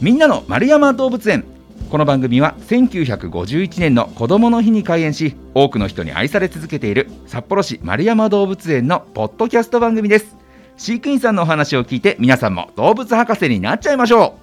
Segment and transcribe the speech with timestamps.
[0.00, 1.44] みんなの丸山動物園。
[1.90, 10.36] この番組は1951年の子どもの日に開園し多くの人に愛され続けている札幌市丸山動物園のポッドキャスト番組です。
[10.76, 14.38] 飼育員さんのお話を聞いて皆さんも動物博士になっちゃいましょ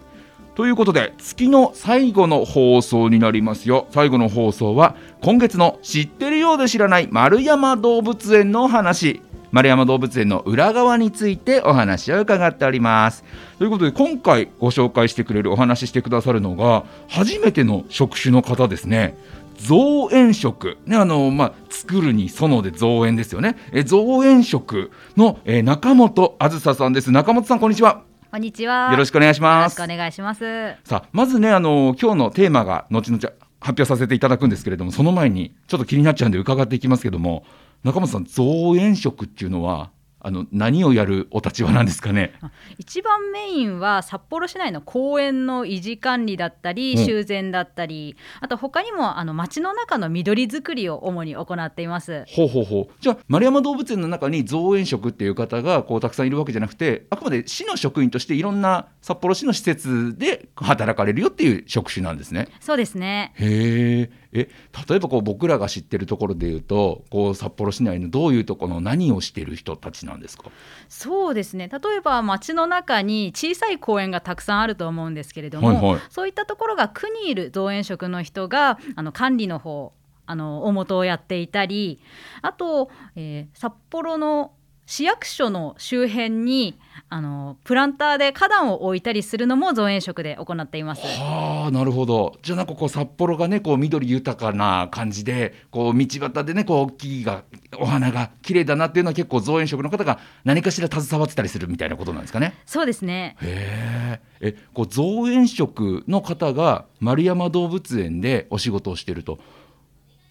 [0.53, 0.57] う。
[0.57, 3.87] ということで月の最後の放送になりますよ。
[3.91, 9.21] 最後の放送は今月の知ってるようで知らない丸山動物園の話。
[9.55, 13.23] 丸山動物園の裏側についてお話を伺っております。
[13.57, 19.15] ということで今回ご紹介してくれるお話ししてくださるのが初めての職種の方ですね。
[19.55, 23.55] 造園食、ねあのまあ、作るに園で造園ですよね。
[23.71, 27.13] え造園食の、え中本あずささんです。
[27.13, 28.01] 中本さんこんにちは。
[28.29, 28.91] こんにちは。
[28.91, 29.79] よろしくお願いします。
[29.79, 30.41] よろしくお願いします。
[30.83, 33.21] さあまずねあの今日のテーマが後々
[33.61, 37.45] 発表させていただくんですけれどもその前にちょっと気になっちゃうんで伺っていきますけども
[37.85, 42.33] 中本さん造園食っていうのはあの何をやるお立場なんですかね？
[42.79, 52.25] 一番メインは札幌市内の公園の維持管理だったり、修繕だったりあと他にもあの街の中の緑作りを主に行っています。
[52.27, 52.93] ほうほうほう。
[53.01, 62.47] じゃあ丸山動物園の中に造園食っていう方がこうたくさんいるわけじゃなくてあくまで市の職員としていろんな札幌市の施設で働かれるよっていう職種なんですね。
[62.61, 63.35] そうですね。
[63.35, 64.49] へええ
[64.89, 70.51] 例えばこう僕らが知ってるところでいうとこう札幌市内のどういうところの何をしてる人たちなんですか？
[70.89, 71.69] そうですね。
[71.69, 79.93] 例えば街の中に小さい公園がたくさんあると思うんですけれども、はいはい、そういったところが区にいる造園職の人があの管理の方
[80.27, 82.01] あの大元をやっていたり
[82.41, 84.53] あと、えー、札幌の
[84.85, 86.77] 市役所の周辺に
[87.09, 91.01] あのプランターで花壇を置いたりするのも造園食で行っています。
[91.01, 97.43] はあなるほどじゃあなんかこう札幌がねこう緑豊かな感じでこう道端でねこう木々が
[97.79, 102.53] お花が綺麗だなっていうのは結構造園食の方が何かしら携わってたりするみたいなことなんですかね？
[102.65, 109.39] そうですねへえこう造園食の方が丸山動物園でお仕事をしていると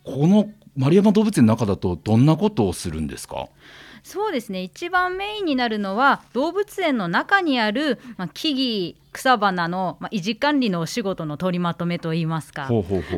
[0.05, 3.49] この丸山動物園の中だとどんなことをするんですか？
[4.03, 4.63] そうですね。
[4.63, 12.69] 一番メインになるのは動物園の中にある、まあ、木々草花の、まあ、維持管理のお仕事の取りまとめといいますか。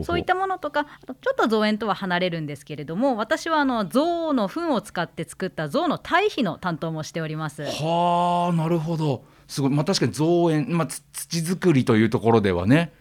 [0.04, 7.64] そういったものとかちょっと造園とは離れるんですけれども私はあの象の糞を使って作った象の堆肥の担当もしております。
[7.64, 9.24] はあなるほど。
[9.48, 12.92] すごい、まあ、確かに造園、まあ、土作りというところではね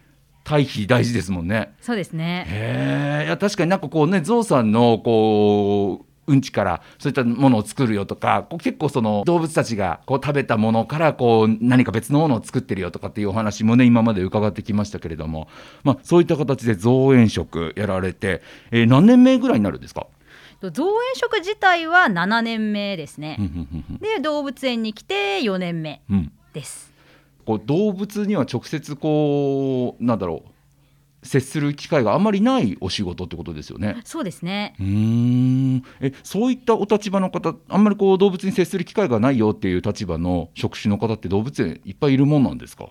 [0.46, 1.74] 堆肥大事ですもんね。
[1.82, 2.46] そうですね。
[2.48, 15.48] へえ、いや確かになんかこうね、ゾウさんのこううんちからそういったものを作るよとかこう結構その動物たちがこう食べたものからこう何か別のものを作ってるよとかっていうお話もね今まで伺ってきましたけれども、
[15.84, 18.42] まあ、そういった形で造園食やられて、
[18.72, 20.08] えー、何年目ぐらいになるんですか？
[20.62, 23.38] 造園食自体は7年目ですね。
[24.02, 26.02] で動物園に来て4年目
[26.54, 26.95] です、うん、
[27.46, 30.50] こう動物には直接こうなんだろう
[31.28, 33.96] 接する機会があんまりないお仕事ってことですよね。
[34.04, 34.76] そうですね。
[34.80, 35.84] うん。
[36.00, 42.90] えそういったお立場の方あんまりこう動物に接する機会がないよっていう立場の職種の方って動物園いっぱいいるもんなんですか？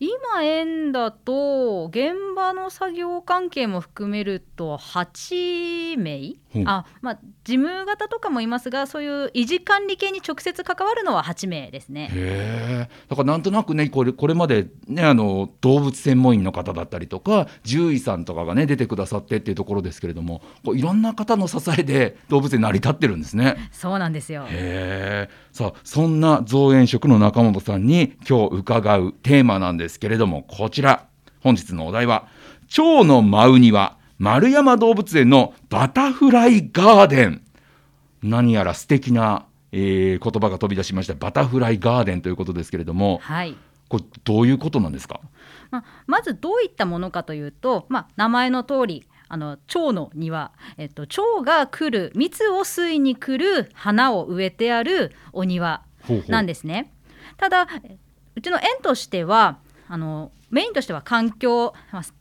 [0.00, 12.08] 今園だと現場の作業関係も含めると8名、うん、あまあ、事務方とかもいますがそういう維持管理系に直接関わるのは8名ですね。
[12.12, 23.56] へだからなんとなくねこれこれまで、ね、あの動物専門員の方だったりとか獣医さんとかがね出てくださってっていうところですけれどもこういろんな方の支えで動物園成り立ってるんですね。
[23.72, 24.46] そうなんですよ。
[24.48, 31.06] へさあそんな造園食の中本さんに今日伺うテーマなんですけれどもこちら
[31.40, 32.28] 本日のお題は
[32.68, 37.42] 蝶の舞うには丸山動物園のバタフライガーデン。
[38.22, 41.14] 何やら素敵な、えー、言葉が飛び出しました。
[41.14, 43.54] バタフライガーデンということですけれども、はい、
[43.88, 45.20] これどういうことなんですか、
[45.70, 55.82] まあ、まずどういったものかというと、まあ、名前の通りあの蝶の庭、えっと、蝶が来る蜜を吸いに来る花を植えてあるお庭
[56.28, 56.92] なんですね。
[57.36, 57.66] ただ
[58.36, 59.58] うちの園としては
[59.94, 61.72] あのメインとしては環境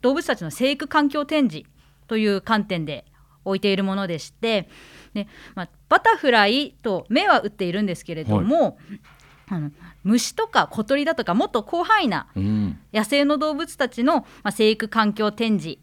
[0.02, 1.68] 動物たちの生育環境展示
[2.06, 3.04] という観点で
[3.46, 4.70] 置いているものでして
[5.16, 8.76] で、まあ、バタフライと目は打っているんですけれども、はい、
[9.48, 9.72] あの
[10.04, 12.28] 虫とか小鳥だとかもっと広範囲な
[12.94, 15.80] 野生の動物たちの、まあ、生育環境展示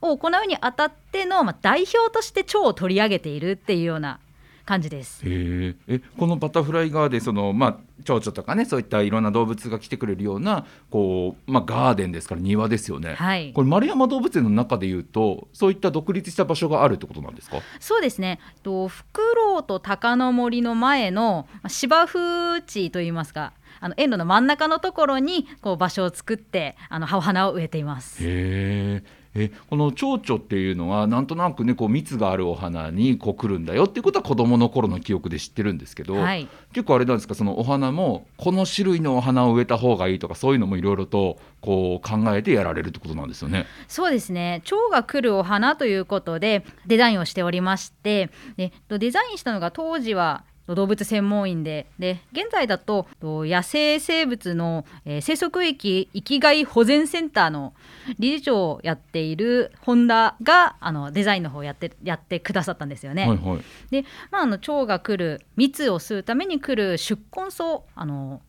[0.00, 4.20] を行うにあたっての、まあ、代表として蝶を取り上げているっていうような
[4.64, 5.22] 感じです。
[5.24, 5.74] え
[6.16, 17.58] このバタフライガーデンその、まあ、蝶々とかねそういったいろんな動物が来てくれるようなこう、まあ、ガーデンですから庭ですよね、はい、これ丸山動物園の中でいうとそういった独立した場所があるってことなんですか？
[17.80, 18.38] そうですね。
[18.62, 28.18] とフクロウと鷹の森の前の芝生地といいますかあの園路の真ん中のところにこう場所を作ってあのお花を植えています。
[28.20, 29.02] へ
[29.34, 43.66] えこの蝶々っていうのはなんとなくねこう蜜があるお花にこう来るんだよっていうことは子どもの頃の記憶で知ってるんですけど、はい、結構あれなんですかそのお花もこの種類のお花を植えた方がいいとかそういうのもいろいろとこう考えてやられるってことなんですよね。
[43.88, 57.74] そうですね蝶が来るお花ということでデザインをしておりましてでデザインしたのが当時は動物専門員でで現在だと野生生物の、えー、生息域域外保全センターの
[58.18, 63.26] 理事長をやっている本田があのデザインの方をやってやってくださったんですよね。
[63.26, 63.60] はいはい、
[63.90, 68.40] で、まあ、あの蝶が来る蜜を吸うために来る出根草あの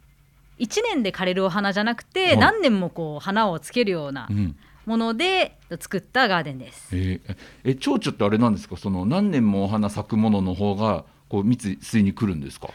[0.60, 4.28] 1年で枯れるお花じゃなくて、はい、何年もこう花をつけるような。
[4.30, 4.56] うん
[4.86, 6.90] もので作ったガーデンです。
[6.92, 8.76] えー、え蝶々ってあれなんですか？
[8.76, 12.70] その何年もお花咲くものの方がこう蜜吸いに来るんですか？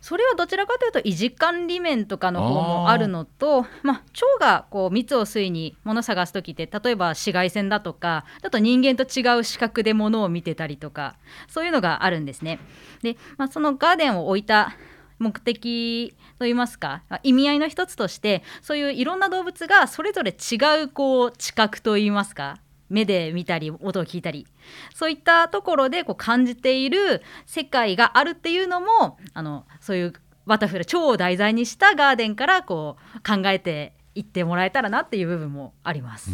[0.00, 11.16] それはどちらかというと維持管理面とかの方もあるのとまあ、蝶がこう蜜を吸いに物探す時って例えば紫外線だとかだと人間と違う視覚で物を見てたりとか
[11.48, 12.60] そういうのがあるんですね。
[13.02, 14.76] で、まあ、そのガーデンを置いた
[15.18, 22.58] 目的といいますか意味合いの一つとしてそういういろんな動物がそれぞれ違うこう知覚といいますか
[22.88, 24.46] 目で見たり音を聞いたり
[24.94, 30.12] そういったところでこう感じている世界があるっていうのもあのそういう
[30.46, 36.30] バタフライ蝶を題材にしたガーデンからこう考えていってもらえたらなっていう部分もあります。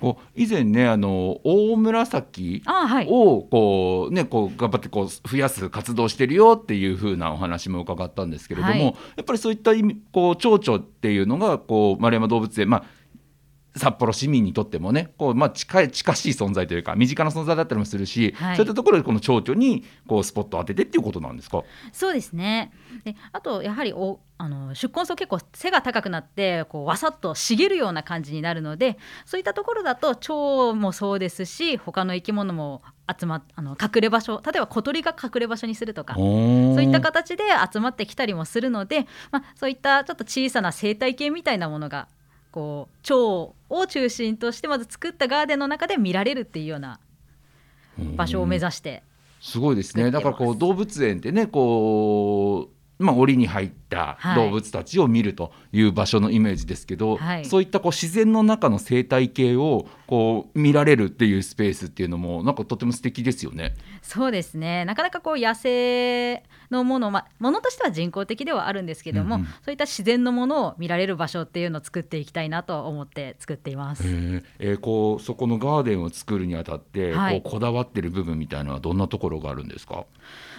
[0.00, 2.62] こう以前ねあの大紫
[3.08, 12.84] をこう、ね、こう頑張ってこう増やす活動してるよっていう風なお話も伺ったんですけれども、はい、やっぱりそういった意味こう蝶々っていうのがこう丸山動物園、まあ、
[13.78, 21.62] 札幌市民にとってもねこう、まあ、近い近しい存在というか身近な存在だったりもするし、はい、そういったところでこの蝶々にこうスポットを当ててっていうことなんですか？
[21.92, 22.72] そうですね。
[23.04, 28.96] であとやはりおあの出根草結構背が高くなってこうわさっと茂るような感じになるので
[29.26, 32.82] そういったところだと蝶もそうですし他の生き物も
[33.18, 42.06] 集まあの隠れ場所例えば小鳥が隠れ場所にするとかそういった形で集まってきたりもするので、まあ、そういったちょっと小さな生態系みたいなものが
[42.58, 46.98] こう蝶を中心としてまず作ったガーデンの中で見られるっていうような
[48.16, 49.04] 場所を目指して
[49.40, 50.10] すごいですね。
[50.10, 52.68] だからこう動物園ってねこ
[52.98, 63.74] うまあ、檻に入った動物たちを見るという場所のイメージですけど、はい、そういったこう自然の中の生態系をこう見られるっていうスペースっていうのもなんかとても素敵ですよね。
[64.02, 64.84] そうですね。
[64.84, 74.04] なかなかこう野生のもの、まあ、ものとしては人工的ではあるんですけども、うんうん、そういった自然のものを見られる場所っていうのを作っていきたいなと思って作っています。
[74.58, 80.04] えー、こうそこのガーデンを作るにあたって、はい、こうこだわってる部分みたいなのはどんなところがあるんですか？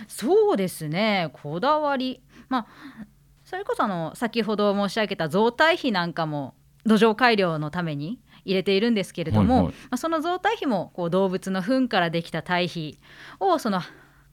[0.08, 1.30] そうですね。
[1.34, 2.22] こだわり。
[2.50, 2.68] まあ
[3.50, 6.54] それこそあの先ほど申し上げた増堆肥なんかも
[6.86, 13.00] 土壌改良のために入れているんですけれども、はいはい、まあ、その増堆肥もこう動物の糞からできた堆肥
[13.40, 13.82] をその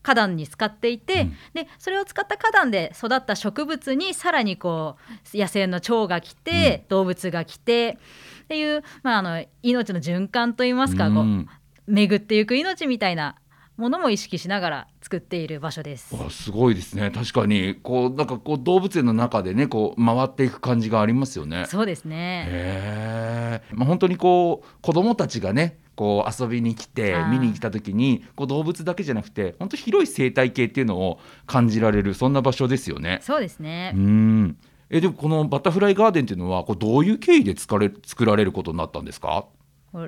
[0.02, 4.96] 花壇に使っていて、うん、でそれを使った花壇で育った植物にさらにこ
[5.34, 7.98] う野生の蝶が来て、うん、動物が来て
[8.44, 11.46] っていう、まあ、あの命の循環といいますか、こう
[11.90, 13.36] 巡っていく命みたいな
[13.76, 16.14] ものも意識しながら作っている場所です。
[16.30, 17.10] すごいですね。
[17.10, 21.66] 確かにこうなんかこう動物園の中でねこう回っていく感じがありますよね。
[21.68, 22.46] そうですね。
[22.48, 23.74] へえ。
[23.74, 33.18] まあ本当にこう子供たちがねこう遊びに来て見に来た時にこう動物だけじゃなくて本当広い生態系っていうのを感じられるそんな場所ですよね。
[33.22, 33.92] そうですね。
[33.94, 34.56] うん。
[34.88, 39.46] えでもこのバタフライガーデンっていうのはこうどういう経緯で作れ作られることになったんですか？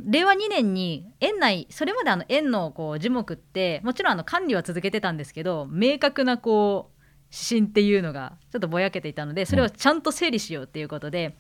[0.03, 6.99] 令和2年に園内それまであの園のこう樹木ってもちろんあの管理は続けてたんですけど明確なこう
[7.31, 11.37] 指針っていうのがちょっとぼやけていたのでそれをちゃんと整理しようっていうことで、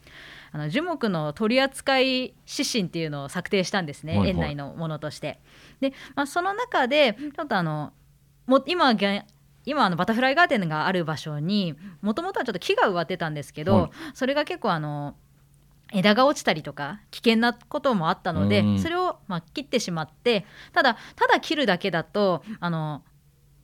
[0.52, 5.40] あの樹木の取扱指針っていうのを策定したんですね、はいはい、園内のものとして。
[5.80, 7.92] で、まあ、その中でちょっとあの
[8.46, 8.94] も今
[9.64, 15.16] 今あのバタフライガーデンがある場所にもともとはちょっと木が植わってたんですけど、はい、それが結構あの
[15.92, 23.02] 枝が落ちたりとか危険なこともあったので、それをまあ切ってしまってただただ切るだけだとあの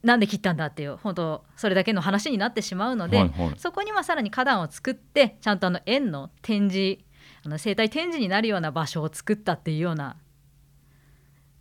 [0.03, 7.03] なんで切ったんだっていう本当それだけの話になってしまうので、はいはい、そこにはさらに花壇を作ってちゃんとあの園の展示
[7.45, 10.17] あの生態展示になるような場所を作ったっていうような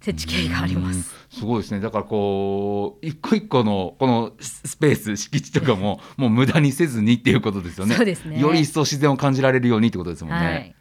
[0.03, 1.15] 設置経緯があります。
[1.29, 1.79] すごいですね。
[1.79, 7.95] だからこう一個一個のこのスペース敷地とかももう無駄にせずにっていうことですよね。
[7.95, 10.45] そうですねより一層自然を感じられるようにってことですもんね。
[10.45, 10.75] はい。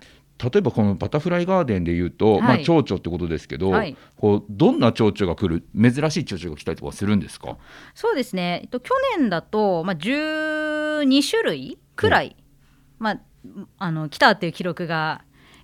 [0.52, 7.58] 例えばこのバタフライガーデンでいうと、はいまあ蝶々ってことですけど、はいこうどんな蝶々が来る珍しい蝶々が来たりとかするんですか？
[7.94, 8.62] そうですね。
[8.64, 12.36] えっと去年だとまあ12種類くらい、
[12.98, 13.20] まあ
[13.78, 15.22] あの来たっていう記録が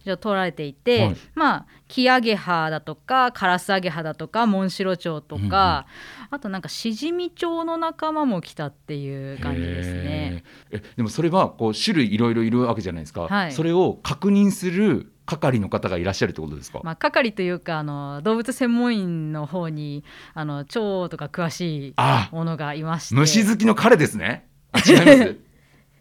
[0.08, 5.86] 一応取られていて、はいまあキアゲハだとかカラスアゲハだとかモンシロチョウとか、
[6.30, 10.44] あとなんかシジミチョウの仲間も来たっていう感じですね。
[10.70, 13.22] えでもそれはこう種類いろいろいるわけじゃないですか。
[13.22, 16.80] はいそれを確認する係の方がいらっしゃるってことですか？
[16.84, 24.46] まあ、係というかあの動物専門員の方にあの蝶とか詳しいあものがいまして虫好きの彼ですね。
[24.72, 25.36] あ違います。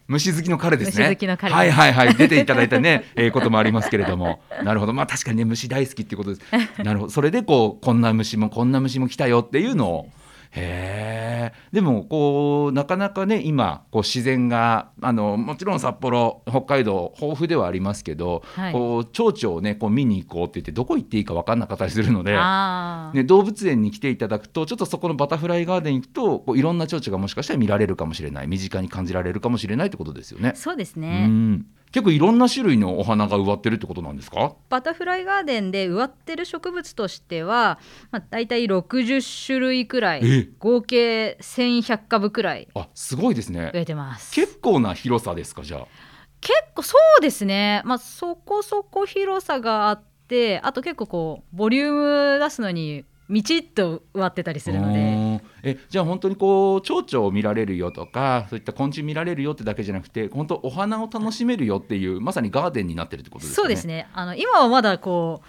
[0.08, 1.04] 虫好きの彼ですね。
[1.04, 2.14] 虫好きの彼はいはいはい。
[2.14, 4.40] 出ていただいたね、 えーこともありますけれども。
[4.64, 4.94] なるほど。
[4.94, 6.42] まあ確かにね、虫大好きっていうことです。
[6.82, 7.12] なるほど。
[7.12, 10.08] それでこう、こんな虫もこんな虫も来たよっていうのを。
[10.52, 11.52] へえ。
[11.72, 22.32] でもこうなかなかね今こう自然があのもちろん札幌北海道豊富ではありますけど、はいこう蝶々をねこう見に行こうって言ってどこ行っていいか分かんなかったりするので、
[23.18, 30.52] ね、動物園に来ていただくとちょっとそこのバタフライガーデン行くとこういろんな蝶々がもしかしたら見られるかもしれない身近に感じられるかもしれないってことですよね。
[30.54, 31.26] そうですうね。
[31.26, 34.54] ん結構いろんな種類のお花が植わってるってことなんですか？
[34.68, 37.78] バタフライガーデンで植わってる植物としては、
[38.10, 40.20] まあ、大体60種類くらえ？
[40.20, 43.70] い合計1100株くらいあすごいですね。
[43.72, 44.32] 植えてます。
[44.34, 45.86] 結構な広さですかじゃあ？
[46.40, 55.42] 結構そうですね、まあ、そこそこ広さがあってあと結構こうボリューム出すのにみちっと植わってたりするので。
[55.62, 63.64] えじゃあ本当にこう蝶々を見られるよとかそういった昆虫見られるよってだけじゃなくて本当お花を楽しめるよっていうまさにガーデンになってるってことですかね。
[63.64, 64.08] そうですね。
[64.12, 65.42] あの今はまだこ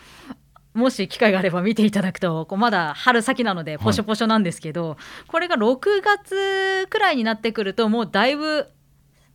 [0.75, 8.69] うもし機会があれば見ていただくとこうまだ春先なのでポショポショなんですけど、これが6月くらいになってくるともうだいぶ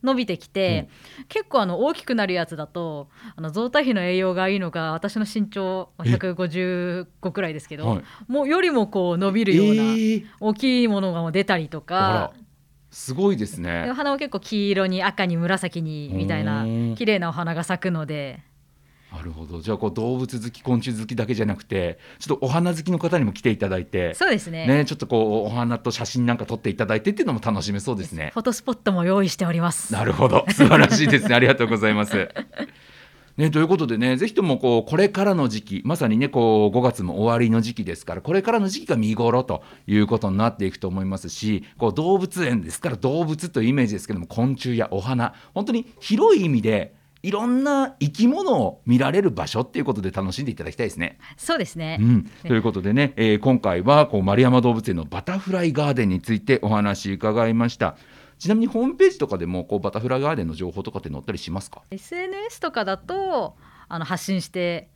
[0.05, 0.87] 伸びてきて、
[1.27, 6.13] 結構あの大きくなるやつだとあの増体比の栄養がいいのが私の身長まあえ。
[6.13, 8.03] 155くらいですけど、はい。
[8.27, 10.25] もうよりもこう伸びえるようなー。
[10.39, 12.33] 大きいものが出たりとあから
[12.91, 16.95] すごいですでねお花も結構黄色に赤に紫にみたいなうん。
[16.95, 18.41] 綺麗なお花が咲くので。
[19.15, 19.61] なるほど。
[19.61, 24.67] じゃあこう動物好き昆虫好きだけじゃなくてちょっとお花好きの方にも来ていただいてそうですね。
[24.67, 28.31] ねちょっとこうお花と写真なんか撮っていただいてっていうのも楽しめそうですね。
[28.33, 29.93] フォトスポットも用意しております。
[29.93, 30.45] なるほど。
[30.51, 31.35] 素晴らしいですね。
[31.35, 32.29] ありがとうございます。
[33.37, 46.95] ね、ということでね、ぜひともこうこれからの時期、まさにね、こう5月も終わりの時期ですから、これからの時期が見頃ということになっていくと思いますし、こう動物園ですから、動物というイメージですけども、昆虫やお花、本当に広い意味で、
[47.25, 51.17] いろんな生き物を見られる場所っていうことで楽しんでいただきたいですね。
[51.37, 51.97] そうですね。
[51.99, 57.97] うん、ということでね、えー今回はこう丸山動物園のバタフライガーデンについてお話伺いました。
[58.37, 63.55] ちなみにホームページとかでもこうバタフライガーデンの情報とかって載ったりしますか？SNS とかだと
[63.87, 64.89] あの発信して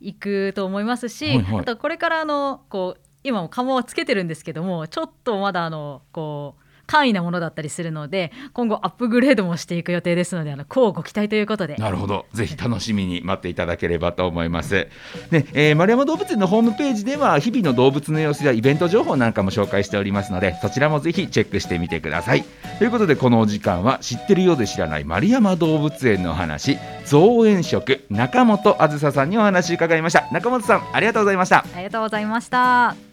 [0.00, 11.76] いくと思いますし、はいはいあとこれからあのこう今も釜をつけてるんですけどもちょっとまだあのこう簡易なものだったりするので今後アップグレードもしていく予定ですのであのこうご期待ということで。
[11.76, 12.26] なるほど。
[12.32, 14.88] ぜひ楽しみに待っていただければと思います、
[15.30, 22.44] ねえー丸山動物園のホームページでは日々の動物の様子やイベント情報なんかも紹介しておりますのでそちらもぜひチェックしてみてください。
[22.78, 30.28] ということでこのお時間は知ってるようで知らない丸山動物園の話造園食中本あずささんにお話伺いました。
[30.32, 31.64] 中本さんありがとうございました。
[31.74, 33.11] ありがとうございました。